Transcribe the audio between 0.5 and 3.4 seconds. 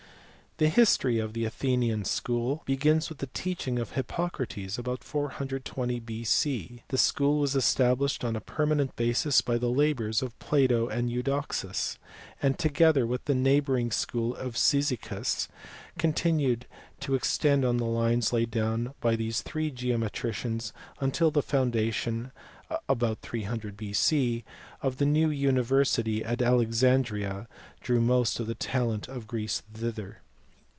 The history of the Athenian school begins with the